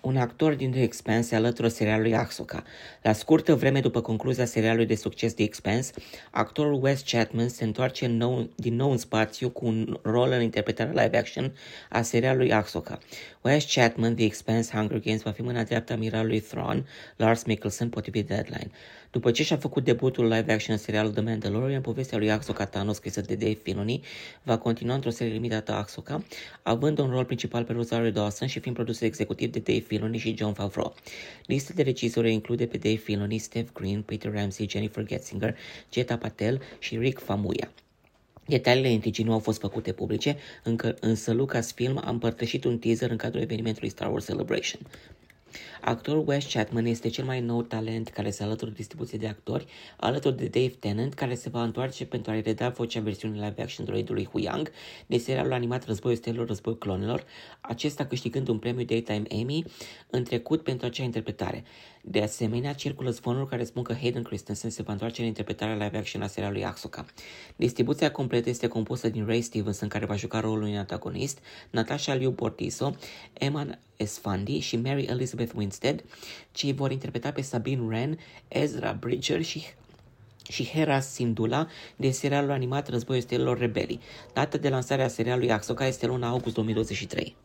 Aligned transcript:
un 0.00 0.16
actor 0.16 0.54
din 0.54 0.70
The 0.70 0.82
Expanse 0.82 1.28
se 1.28 1.34
alătură 1.34 1.68
serialului 1.68 2.14
Ahsoka. 2.14 2.62
La 3.02 3.12
scurtă 3.12 3.54
vreme 3.54 3.80
după 3.80 4.00
concluzia 4.00 4.44
serialului 4.44 4.86
de 4.86 4.94
succes 4.94 5.34
The 5.34 5.44
Expanse, 5.44 5.92
actorul 6.30 6.82
Wes 6.82 7.02
Chatman 7.02 7.48
se 7.48 7.64
întoarce 7.64 8.06
nou, 8.06 8.50
din 8.56 8.76
nou 8.76 8.90
în 8.90 8.98
spațiu 8.98 9.50
cu 9.50 9.66
un 9.66 9.98
rol 10.02 10.30
în 10.30 10.42
interpretarea 10.42 11.02
live 11.02 11.18
action 11.18 11.52
a 11.90 12.02
serialului 12.02 12.52
Ahsoka. 12.52 12.98
Wes 13.42 13.74
Chatman, 13.74 14.14
The 14.14 14.24
Expanse, 14.24 14.76
Hunger 14.76 14.98
Games 14.98 15.22
va 15.22 15.30
fi 15.30 15.42
mâna 15.42 15.62
dreaptă 15.62 15.92
a 15.92 15.96
miralului 15.96 16.40
Thrawn, 16.40 16.86
Lars 17.16 17.44
Mikkelsen, 17.44 17.88
potrivit 17.88 18.26
Deadline. 18.26 18.70
După 19.10 19.30
ce 19.30 19.42
și-a 19.42 19.56
făcut 19.56 19.84
debutul 19.84 20.24
live 20.24 20.52
action 20.52 20.74
în 20.74 20.78
serialul 20.78 21.12
The 21.12 21.20
Mandalorian, 21.20 21.80
povestea 21.80 22.18
lui 22.18 22.30
Ahsoka 22.30 22.64
Tano, 22.64 22.92
scrisă 22.92 23.20
de 23.20 23.34
Dave 23.34 23.58
Filoni, 23.62 24.00
va 24.42 24.58
continua 24.58 24.94
într-o 24.94 25.10
serie 25.10 25.32
limitată 25.32 25.72
Ahsoka, 25.72 26.24
având 26.62 26.98
un 26.98 27.10
rol 27.10 27.24
principal 27.24 27.64
pe 27.64 27.72
Rosario 27.72 28.10
Dawson 28.10 28.48
și 28.48 28.58
fiind 28.58 28.76
produs 28.76 29.00
executiv 29.00 29.50
de 29.50 29.58
Dave 29.58 29.78
Filoni 29.78 29.95
și 30.16 30.36
John 30.36 30.52
Favreau. 30.52 30.94
Lista 31.46 31.72
de 31.74 31.82
regizori 31.82 32.32
include 32.32 32.66
pe 32.66 32.76
Dave 32.76 32.96
Filoni, 32.96 33.38
Steve 33.38 33.68
Green, 33.72 34.02
Peter 34.02 34.32
Ramsey, 34.32 34.68
Jennifer 34.68 35.04
Getzinger, 35.04 35.56
Jeta 35.92 36.16
Patel 36.16 36.62
și 36.78 36.98
Rick 36.98 37.18
Famuya. 37.18 37.70
Detaliile 38.46 38.90
intrigii 38.90 39.24
nu 39.24 39.32
au 39.32 39.38
fost 39.38 39.60
făcute 39.60 39.92
publice, 39.92 40.36
încă, 40.62 40.96
însă 41.00 41.32
Lucasfilm 41.32 42.00
a 42.04 42.10
împărtășit 42.10 42.64
un 42.64 42.78
teaser 42.78 43.10
în 43.10 43.16
cadrul 43.16 43.42
evenimentului 43.42 43.88
Star 43.88 44.10
Wars 44.10 44.24
Celebration. 44.24 44.80
Actorul 45.80 46.24
Wes 46.26 46.52
Chatman 46.52 46.84
este 46.84 47.08
cel 47.08 47.24
mai 47.24 47.40
nou 47.40 47.62
talent 47.62 48.08
care 48.08 48.30
se 48.30 48.42
alătură 48.42 48.70
distribuției 48.70 49.20
de 49.20 49.26
actori, 49.26 49.66
alături 49.96 50.36
de 50.36 50.46
Dave 50.46 50.74
Tennant, 50.78 51.14
care 51.14 51.34
se 51.34 51.48
va 51.48 51.62
întoarce 51.62 52.06
pentru 52.06 52.30
a-i 52.30 52.40
reda 52.40 52.68
vocea 52.68 53.00
versiunii 53.00 53.40
live 53.40 53.62
action 53.62 53.84
droidului 53.86 54.28
Hu 54.32 54.38
Yang 54.38 54.70
de 55.06 55.18
serialul 55.18 55.52
animat 55.52 55.84
Războiul 55.84 56.16
Stelor, 56.18 56.46
Războiul 56.46 56.78
Clonelor, 56.78 57.24
acesta 57.60 58.06
câștigând 58.06 58.48
un 58.48 58.58
premiu 58.58 58.84
Daytime 58.84 59.22
Emmy 59.28 59.64
în 60.10 60.24
trecut 60.24 60.62
pentru 60.62 60.86
acea 60.86 61.02
interpretare. 61.02 61.64
De 62.08 62.22
asemenea, 62.22 62.72
circulă 62.72 63.10
zvonuri 63.10 63.48
care 63.48 63.64
spun 63.64 63.82
că 63.82 63.94
Hayden 63.94 64.22
Christensen 64.22 64.70
se 64.70 64.82
va 64.82 64.92
întoarce 64.92 65.20
în 65.20 65.26
interpretarea 65.26 65.84
live 65.84 65.98
action 65.98 66.22
a 66.22 66.26
serialului 66.26 66.64
Ahsoka. 66.64 67.04
Distribuția 67.56 68.10
completă 68.10 68.48
este 68.48 68.66
compusă 68.66 69.08
din 69.08 69.26
Ray 69.26 69.40
Stevenson, 69.40 69.88
care 69.88 70.06
va 70.06 70.16
juca 70.16 70.40
rolul 70.40 70.62
unui 70.62 70.78
antagonist, 70.78 71.38
Natasha 71.70 72.14
Liu 72.14 72.30
Bortiso, 72.30 72.96
Emma 73.32 73.78
Esfandi 73.96 74.58
și 74.58 74.76
Mary 74.76 75.02
Elizabeth 75.02 75.52
Winstead, 75.56 76.04
cei 76.52 76.72
vor 76.72 76.90
interpreta 76.90 77.32
pe 77.32 77.40
Sabine 77.40 77.82
Wren, 77.82 78.18
Ezra 78.48 78.96
Bridger 79.00 79.42
și 79.42 79.64
și 80.48 80.64
Hera 80.64 81.00
Sindula 81.00 81.68
de 81.96 82.10
serialul 82.10 82.50
animat 82.50 82.88
Războiul 82.88 83.22
Stelelor 83.22 83.58
Rebelii. 83.58 84.00
Data 84.32 84.58
de 84.58 84.68
lansare 84.68 85.02
a 85.02 85.08
serialului 85.08 85.52
Ahsoka 85.52 85.86
este 85.86 86.06
luna 86.06 86.28
august 86.28 86.54
2023. 86.54 87.36